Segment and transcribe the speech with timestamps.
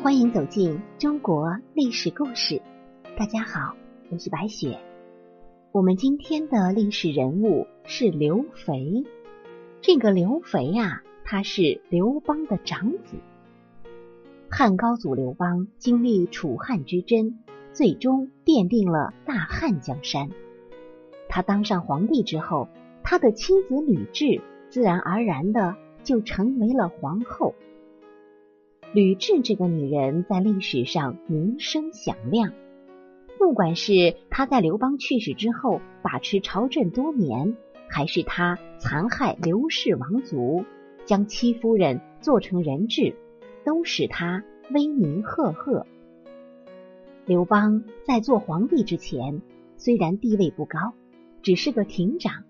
[0.00, 2.62] 欢迎走进中国历史故事。
[3.16, 3.74] 大家好，
[4.12, 4.78] 我是白雪。
[5.72, 9.04] 我们今天的历史人物是刘肥。
[9.80, 13.16] 这个刘肥啊，他是刘邦的长子。
[14.48, 17.34] 汉高祖刘邦经历楚汉之争，
[17.72, 20.30] 最终奠定了大汉江山。
[21.28, 22.68] 他当上皇帝之后，
[23.02, 25.74] 他的妻子吕雉自然而然的
[26.04, 27.56] 就成为了皇后。
[28.94, 32.54] 吕雉这个女人在历史上名声响亮，
[33.38, 37.54] 不管是她在刘邦去世之后把持朝政多年，
[37.90, 40.64] 还是她残害刘氏王族，
[41.04, 43.14] 将戚夫人做成人质，
[43.62, 44.42] 都使她
[44.72, 45.86] 威名赫赫。
[47.26, 49.42] 刘邦在做皇帝之前，
[49.76, 50.94] 虽然地位不高，
[51.42, 52.44] 只是个亭长，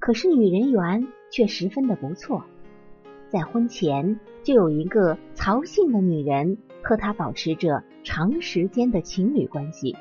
[0.00, 2.44] 可是女人缘却十分的不错。
[3.34, 9.96] 在婚前就有一个曹姓的女人和他保持着长时间的情侣关系，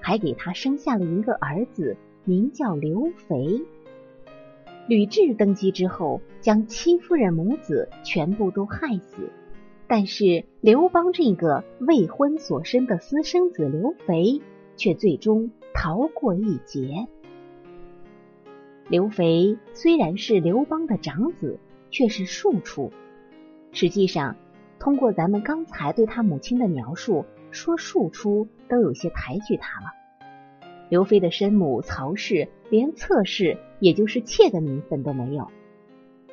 [0.00, 3.60] 还给他生下了一个儿子，名叫刘肥。
[4.88, 9.28] 吕雉登基之后，将戚夫人母子全部都害死，
[9.86, 14.40] 但是刘邦这个未婚所生的私生子刘肥
[14.76, 17.06] 却最终逃过一劫。
[18.88, 21.58] 刘肥虽然是刘邦的长子。
[21.90, 22.92] 却是庶出。
[23.72, 24.36] 实际上，
[24.78, 29.86] 通过咱们刚才对他母亲的描述，说庶出都有些抬举他了。
[30.88, 35.48] 刘飞的生母曹氏连侧室，也就是妾的名分都没有。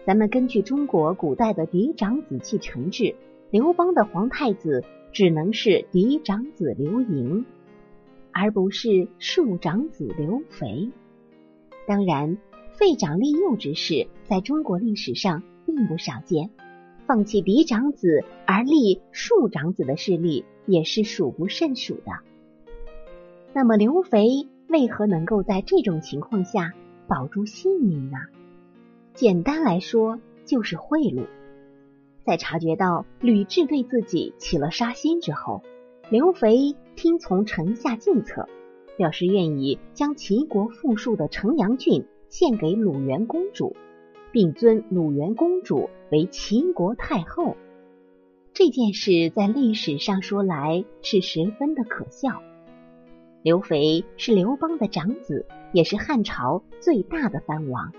[0.05, 3.15] 咱们根据中国古代的嫡长子继承制，
[3.51, 7.45] 刘邦的皇太子只能是嫡长子刘盈，
[8.31, 10.89] 而不是庶长子刘肥。
[11.85, 12.37] 当然。
[12.77, 16.51] 废长立幼之事，在中国历史上并不少见。
[17.07, 22.11] 放弃嫡长子而立庶长子的事例，也是数不胜数的。
[23.51, 26.75] 那么刘肥为何能够在这种情况下
[27.07, 28.17] 保住性命呢？
[29.15, 31.25] 简单来说，就是贿赂。
[32.23, 35.63] 在察觉到吕雉对自己起了杀心之后，
[36.11, 38.47] 刘肥听从臣下计策，
[38.97, 42.05] 表示愿意将齐国富庶的城阳郡。
[42.29, 43.75] 献给鲁元公主，
[44.31, 47.55] 并尊鲁元公主为齐国太后。
[48.53, 52.41] 这件事在历史上说来是十分的可笑。
[53.43, 57.93] 刘肥是刘邦的长子，也是汉朝最大的藩王，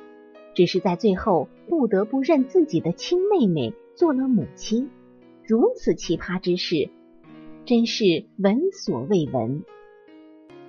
[0.54, 4.90] 只是在最后不得不认自己的亲妹妹做了母亲。
[5.46, 6.90] 如此奇葩之事，
[7.64, 9.62] 真是闻所未闻。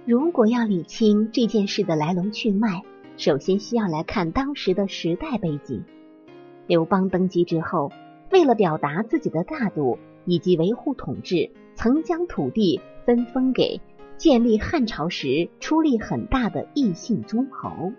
[0.05, 2.83] 如果要理清这件事的来龙去脉，
[3.19, 5.83] 首先需要来看当时的时代背景。
[6.67, 7.91] 刘邦登基之后，
[8.31, 13.81] 为了表达自己的大度以及维护统治，曾将土地分封给
[14.15, 17.91] 建立汉朝时出力很大的异姓诸侯。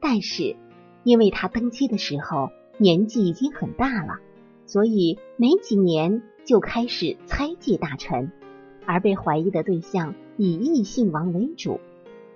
[0.00, 0.56] 但是，
[1.02, 2.48] 因为他登基的时候
[2.78, 4.20] 年纪已经很大了，
[4.64, 8.32] 所以没几年就开始猜忌大臣，
[8.86, 11.78] 而被怀疑的对象以异姓王为主。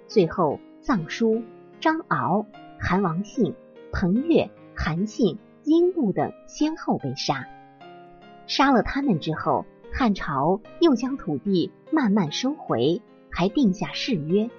[0.06, 1.42] 最后，臧书。
[1.80, 2.46] 张敖、
[2.80, 3.54] 韩王信、
[3.92, 7.46] 彭越、韩信、英布等先后被杀。
[8.46, 13.00] 杀了他们之后，汉朝又将土地慢慢收回，
[13.30, 14.50] 还定下誓约：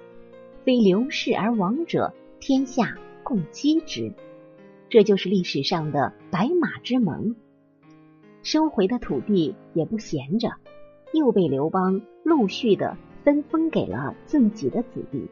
[0.64, 4.12] 非刘氏而亡者，天下共击之。
[4.88, 7.36] 这就是历史上的白马之盟。
[8.42, 10.52] 收回的土地也不闲着，
[11.12, 15.28] 又被刘邦陆续的分封给了自己的子弟。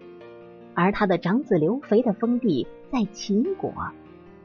[0.81, 3.75] 而他的长子刘肥的封地在秦国，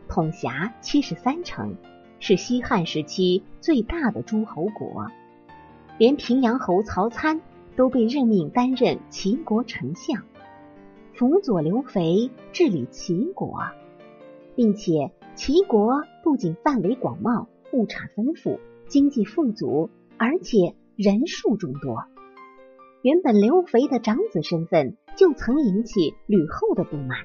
[0.10, 1.76] 统辖七十三城，
[2.20, 5.12] 是西汉时期最大的诸侯国。
[6.00, 7.40] 连平阳侯曹参
[7.76, 10.24] 都被任命担任齐国丞相，
[11.14, 13.60] 辅佐刘肥治理齐国，
[14.56, 22.04] 并且齐国不仅范围广袤、物产丰富、经济富足，而且人数众多。
[23.04, 24.98] 原本刘肥的长子身份。
[25.16, 27.20] 就曾引起吕后的不满，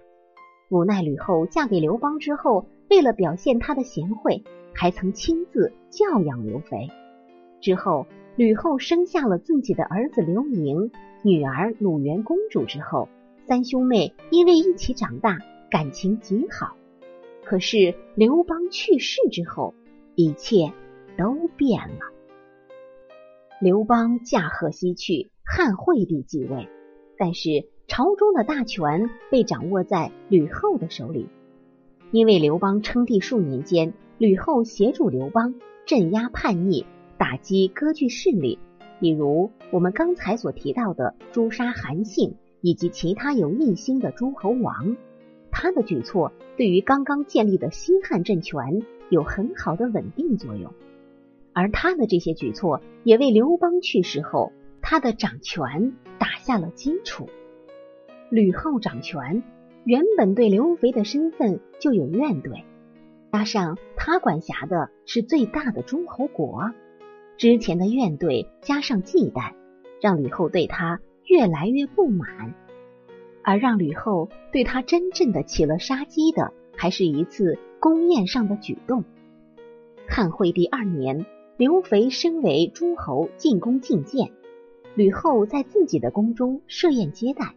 [0.69, 4.45] 无奈吕后嫁给刘邦之后，为了表现她的贤惠，
[4.75, 6.89] 还曾亲自教养刘肥。
[7.63, 10.91] 之后，吕后生下了自己的儿子刘盈、
[11.23, 13.09] 女儿鲁元公主之后，
[13.47, 15.39] 三兄妹因为一起长大，
[15.71, 16.77] 感情极好。
[17.47, 19.73] 可是刘邦去世之后，
[20.15, 20.75] 一切
[21.17, 22.01] 都变了。
[23.63, 26.69] 刘邦驾鹤西去，汉惠帝继位，
[27.17, 27.67] 但是。
[27.91, 31.27] 朝中的大权被掌握在吕后的手里，
[32.11, 35.55] 因为刘邦称帝数年间，吕后协助刘邦
[35.87, 36.85] 镇压叛逆，
[37.17, 38.59] 打击割据势力，
[39.01, 44.99] 比如我们刚才所提到的诛杀韩信以及其他有异心的诸侯王。
[45.51, 50.75] 他的举措对于刚刚建立的西汉政权有很好的稳定作用，
[51.55, 54.53] 而他的这些举措也为刘邦去世后
[54.91, 57.29] 他的掌权打下了基础。
[58.31, 59.43] 吕后掌权，
[59.85, 62.65] 原本对刘肥的身份就有怨怼，
[63.31, 66.71] 加上他管辖的是最大的诸侯国，
[67.37, 69.53] 之前的怨怼加上忌惮，
[70.01, 72.55] 让吕后对他越来越不满。
[73.45, 79.05] 而让吕后对他真正的起了杀机的，还是一次宫宴上的举动。
[80.09, 81.27] 汉惠帝二年，
[81.59, 84.31] 刘肥升为诸侯进宫觐见，
[84.95, 87.55] 吕后在自己的宫中设宴接待。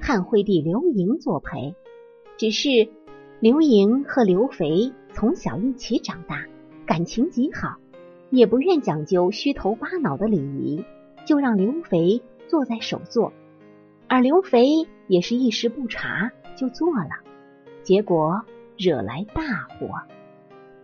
[0.00, 1.74] 汉惠帝刘盈作陪，
[2.36, 2.88] 只是
[3.40, 6.44] 刘盈和刘肥从小一起长大，
[6.86, 7.76] 感情极好，
[8.30, 10.84] 也不愿讲究虚头巴脑的礼仪，
[11.24, 13.32] 就让刘肥坐在首座，
[14.08, 14.66] 而刘肥
[15.06, 17.10] 也是一时不察就坐了，
[17.84, 18.42] 结果
[18.76, 20.02] 惹来大祸。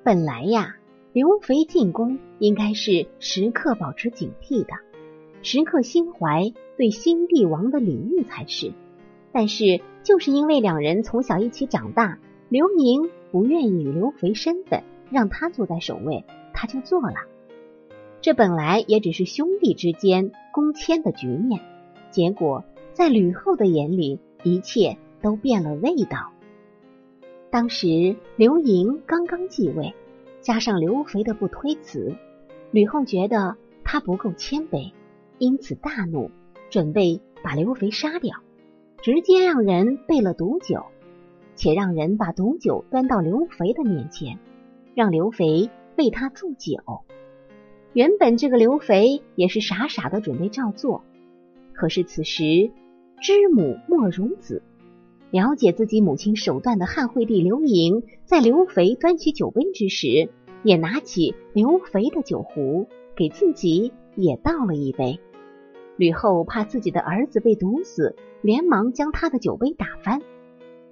[0.04, 0.76] 本来呀，
[1.12, 4.74] 刘肥进宫应该是时刻保持警惕的，
[5.42, 8.72] 时刻心怀对新帝王的礼遇才是。
[9.32, 12.18] 但是，就是因为两人从小一起长大，
[12.48, 17.16] 刘盈不愿意与刘肥身份，让他坐在首位，他就做了。
[18.20, 21.60] 这本来也只是兄弟之间公谦的局面，
[22.10, 26.32] 结果在吕后的眼里，一切都变了味道。
[27.50, 29.94] 当时刘盈刚刚继位，
[30.40, 32.16] 加上刘肥的不推辞，
[32.70, 34.92] 吕后觉得他不够谦卑，
[35.38, 36.30] 因此大怒，
[36.70, 38.36] 准备把刘肥杀掉。
[39.00, 40.86] 直接让人备了毒酒，
[41.54, 44.40] 且让人把毒酒端到刘肥的面前，
[44.94, 46.78] 让刘肥为他祝酒。
[47.92, 51.04] 原本这个刘肥也是傻傻的准备照做，
[51.72, 52.72] 可是此时
[53.20, 54.62] 知母莫如子，
[55.30, 60.28] 了解自己母亲手段的汉惠帝刘盈，在刘肥端起酒杯之时，
[60.64, 65.20] 也拿起刘肥的酒壶，给自己也倒了一杯。
[65.98, 70.22] 吕后怕自己的儿子被毒死，连忙将他的酒杯打翻。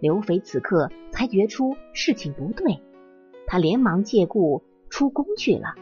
[0.00, 2.80] 刘肥此刻才觉出事情不对，
[3.46, 5.76] 他连忙借故出宫去了。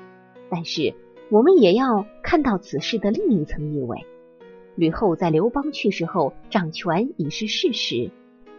[0.50, 0.94] 但是
[1.30, 4.04] 我们也要看到此事的另一层意味：
[4.76, 8.10] 吕后在刘邦去世后掌权已是事实，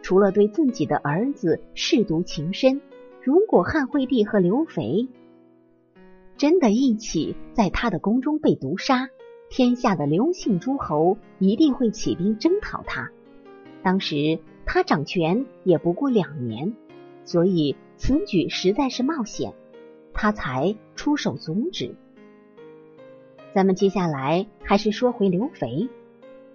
[0.01, 2.81] 除了对自己的儿子舐犊情深，
[3.21, 5.09] 如果汉惠帝和刘肥
[6.37, 9.09] 真的一起在他的宫中被毒杀。
[9.57, 13.09] 天下的刘姓诸侯一定会起兵征讨他。
[13.81, 16.73] 当时他掌权也不过两年，
[17.23, 19.53] 所以此举实在是冒险，
[20.13, 21.95] 他才出手阻止。
[23.53, 25.87] 咱们接下来还是说回刘肥。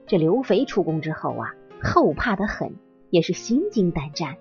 [0.06, 2.74] 这刘肥出宫之后啊，后怕的很，
[3.08, 4.36] 也是心惊胆战，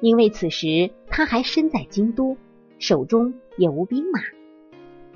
[0.00, 2.38] 因为此时他还身在京都，
[2.78, 4.20] 手中也无兵马。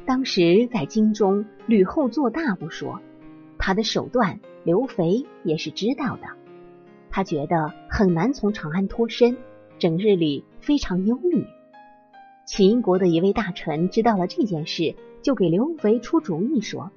[0.07, 3.01] 当时在京中，吕后做大不说，
[3.59, 6.29] 他的手段，刘肥也是知道的。
[7.11, 9.37] 他觉得很难从长安脱身，
[9.81, 11.45] 整日里非常忧虑。
[12.45, 16.93] 秦国的一位大臣知道了这件事，就给刘肥出主意说：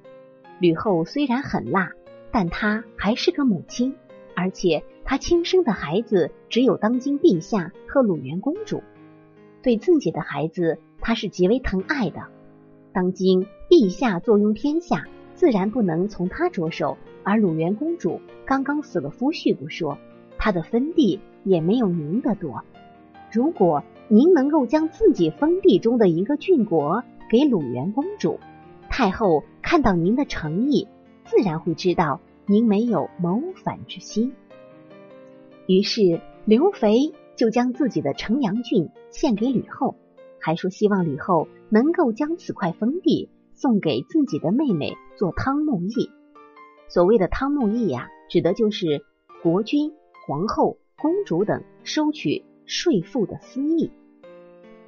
[0.60, 1.90] 吕后虽然狠辣，
[2.30, 3.96] 但她还是个母亲，
[4.36, 8.84] 而且她亲生的孩子只有当今陛下和鲁元公主，
[9.64, 12.28] 对自己的孩子，她是极为疼爱的。
[12.92, 16.96] 当今陛下坐拥天下，自然不能从他着手。
[17.22, 19.98] 而鲁元公主刚刚死了夫婿不说，
[20.38, 22.64] 她的封地也没有您的多。
[23.30, 28.40] 如果您能够将自己封地中的一个郡国给鲁元公主，
[28.88, 30.88] 太后看到您的诚意，
[31.24, 34.32] 自然会知道您没有谋反之心。
[35.66, 39.94] 于是刘肥就将自己的城阳郡献给吕后。
[40.40, 46.10] 还说希望吕后能够将此块封地送给自己的妹妹做汤沐邑。
[46.88, 49.04] 所谓的汤沐邑呀，指的就是
[49.42, 49.92] 国君、
[50.26, 53.90] 皇后、公主等收取税赋的私邑。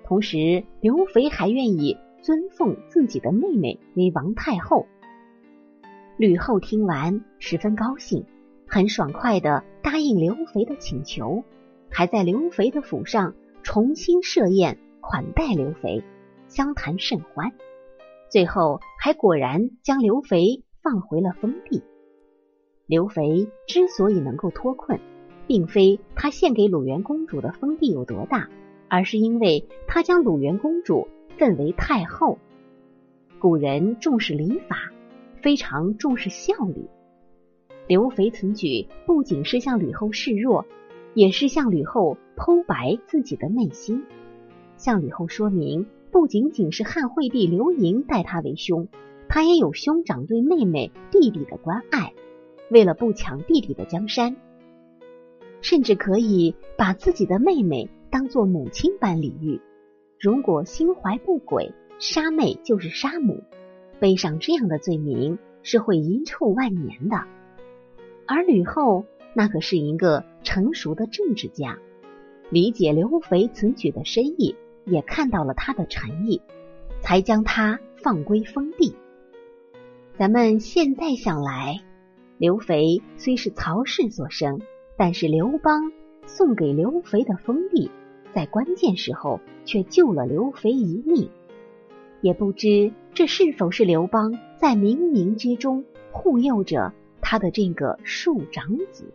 [0.04, 4.87] 同时，刘肥还愿意尊奉自己的妹妹为王太后。
[6.18, 8.25] 吕后听完十分高兴，
[8.66, 11.44] 很爽快的答应刘肥的请求，
[11.88, 14.78] 还在刘肥的府上重新设宴。
[15.02, 16.02] 款待刘肥，
[16.47, 17.52] 相谈甚欢，
[18.30, 21.82] 最后还果然将刘肥放回了封地。
[22.87, 25.00] 刘肥之所以能够脱困，
[25.49, 28.49] 并非他献给鲁元公主的封地有多大，
[28.88, 32.38] 而是因为他将鲁元公主奉为太后。
[33.40, 34.92] 古人重视礼法，
[35.42, 36.87] 非常重视效率。
[37.88, 40.64] 刘肥此举不仅是向吕后示弱，
[41.12, 44.04] 也是向吕后剖白自己的内心，
[44.83, 48.89] 向吕后说明，不仅仅是汉惠帝刘盈待他为兄，
[49.29, 52.12] 他也有兄长对妹妹、弟弟的关爱。
[52.69, 54.35] 为了不抢弟弟的江山，
[55.61, 59.61] 甚至可以把自己的妹妹当做母亲般礼遇。
[60.19, 63.45] 如果心怀不轨，杀妹就是杀母，
[64.01, 67.19] 背上这样的罪名是会遗臭万年的。
[68.27, 71.79] 而吕后那可是一个成熟的政治家，
[72.51, 76.43] 理解刘肥此举的深意，也看到了他的诚意，
[77.01, 78.95] 才将他放归封地。
[80.19, 81.83] 咱们现在想来。
[82.39, 84.61] 刘肥虽是曹氏所生，
[84.97, 85.93] 但是刘邦
[86.27, 87.89] 送给刘肥的封地，
[88.35, 91.31] 在关键时候却救了刘肥一命。
[92.21, 99.15] 也不知这是否是刘邦在冥冥之中护佑着他的这个庶长子。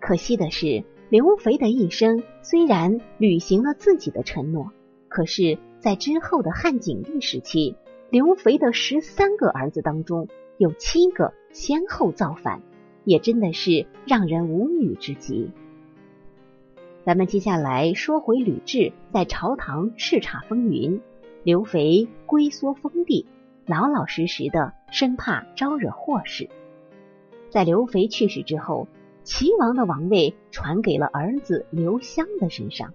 [0.00, 4.72] 可惜的是，刘肥的一生虽然履行了自己的承诺，
[5.08, 7.76] 可是，在之后的汉景帝时期，
[8.10, 10.28] 刘肥的十三个儿子当中。
[10.58, 12.62] 有七个先后造反，
[13.04, 15.50] 也真的是让人无语之极。
[17.04, 21.02] 咱们接下来说回吕雉在朝堂叱咤风云，
[21.42, 23.26] 刘肥龟缩封地，
[23.66, 26.48] 老老实实的，生怕招惹祸事。
[27.50, 28.88] 在刘肥去世之后，
[29.26, 32.94] 齐王的王位传给了儿子刘襄的身上。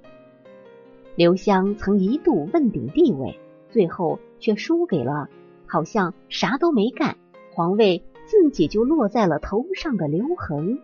[1.17, 3.37] 刘襄曾一度问鼎帝位，
[3.69, 5.29] 最后却输给了
[5.67, 7.17] 好像啥都没干。
[7.53, 10.79] 皇位自己就落在了头上的刘恒，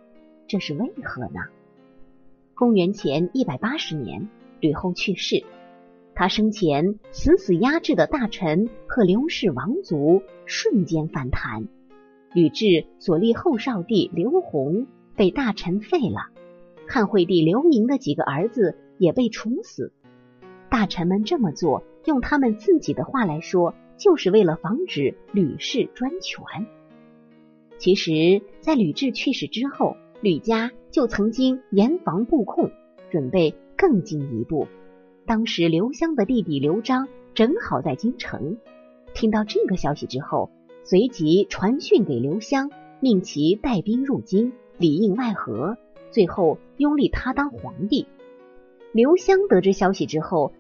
[0.47, 1.39] 这是为何呢？
[2.53, 4.27] 公元前一百八十年，
[4.59, 5.45] 吕后去世，
[6.13, 11.69] 他生前死死压制的大臣和刘氏王族瞬间反弹。
[12.33, 14.87] 吕雉所立后少帝刘宏
[15.17, 16.29] 被大臣废了，
[16.87, 19.91] 汉惠帝刘盈的几个儿子也被处死。
[20.69, 23.75] 大臣们这么做，用他们自己的话来说。
[23.99, 26.67] 就是为了防止吕氏专权。
[27.79, 32.69] 其实，在吕雉去世之后，吕家就曾经严防布控，
[33.09, 34.67] 准备更进一步。
[35.25, 38.57] 当时，刘襄的弟弟刘璋正好在京城，
[39.15, 40.51] 听到这个消息之后，
[40.83, 42.69] 随即传讯给刘襄，
[42.99, 45.77] 命其带兵入京，里应外合，
[46.11, 48.07] 最后拥立他当皇帝。
[48.91, 50.53] 刘襄得知消息之后。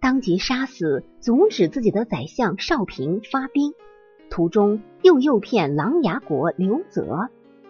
[0.00, 3.74] 当即杀死，阻止自己的宰相少平发兵，
[4.30, 7.28] 途中又诱骗琅琊国刘泽，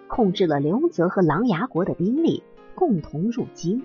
[0.08, 2.42] 控制了刘泽和琅琊国的兵力，
[2.74, 3.82] 共同入京。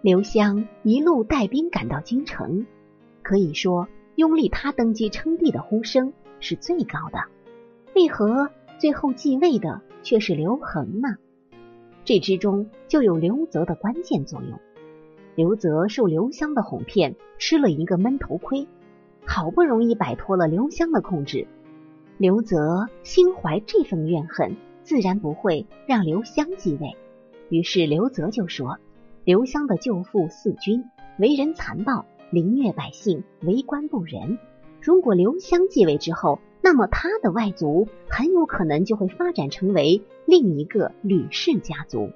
[0.00, 2.66] 刘襄一路带兵赶到京城，
[3.22, 7.18] 可以说拥立他登基称帝的呼声是最高的。
[7.94, 11.16] 为何最后继位的却是刘恒呢？
[12.04, 14.58] 这之中就有刘泽的关键作用。
[15.34, 18.66] 刘泽受刘襄的哄骗，吃了一个闷头亏，
[19.24, 21.46] 好不容易摆脱了刘襄的控制。
[22.18, 26.96] 刘泽心怀这份怨恨，自然不会让刘襄继位。
[27.48, 28.78] 于是刘泽就说
[29.24, 30.84] ：“刘襄的舅父四君
[31.18, 34.38] 为人残暴，凌虐百姓，为官不仁。
[34.80, 42.08] 如果刘襄继位之后，那么他的外族很有可能就会发展成为另一个吕氏家族。”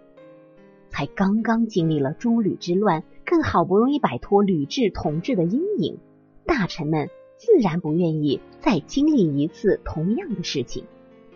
[0.89, 5.99] 才刚刚经历了诸吕之乱，更好不容易摆脱吕雉统治的阴影，
[6.47, 10.85] 大臣们自然不愿意再经历一次同样的事情，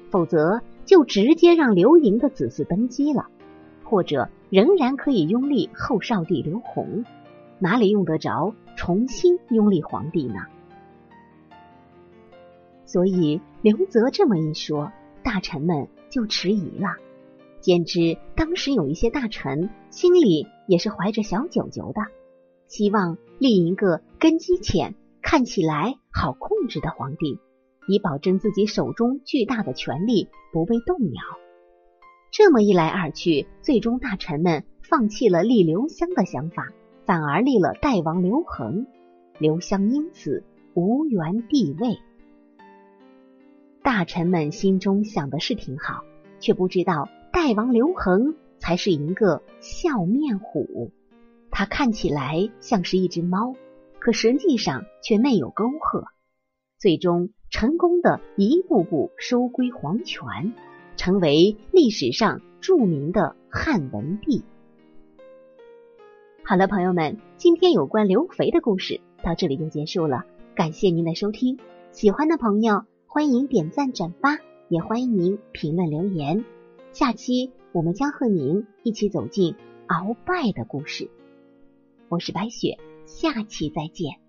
[0.09, 3.27] 否则就直接让刘盈的子嗣登基了，
[3.85, 7.05] 或者仍然可以拥立后少帝刘宏，
[7.59, 10.47] 哪里用得着重新拥立皇帝呢？
[12.93, 14.93] 所以刘泽这么一说，
[15.25, 16.89] 大臣们就迟疑了。
[17.63, 22.03] 简直，当时有一些大臣心里也是怀着小九九的，
[22.69, 27.39] 希望立一个根基浅、看起来好控制的皇帝，
[27.89, 31.23] 以保证自己手中巨大的权力不被动摇。
[32.31, 36.69] 这么一来二去，最终大臣们放弃了立刘襄的想法，
[37.07, 38.87] 反而立了代王刘恒。
[39.39, 40.45] 刘襄因此
[40.75, 41.97] 无缘帝位。
[43.83, 46.05] 大臣们心中想的是挺好，
[46.39, 47.09] 却不知道。
[47.33, 50.93] 代王刘恒才是一个笑面虎，
[51.51, 53.55] 他看起来像是一只猫，
[53.99, 56.05] 可实际上却内有沟壑，
[56.79, 60.53] 最终成功的一步步收归皇权，
[60.97, 64.45] 成为历史上著名的汉文帝。
[66.45, 70.25] 好了，朋友们，今天有关刘肥的故事到这里就结束了，
[70.55, 71.59] 感谢您的收听。
[71.93, 72.85] 喜欢的朋友
[73.15, 74.39] 欢迎点赞转发，
[74.71, 76.47] 也欢迎您评论留言。
[76.95, 79.55] 下期我们将和您一起走进
[79.87, 81.11] 鳌拜的故事。
[82.09, 84.22] 我是白雪，下期再见。